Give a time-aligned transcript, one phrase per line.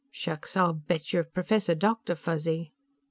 [0.09, 2.73] Shucks, I'll bet you're Professor Doctor Fuzzy."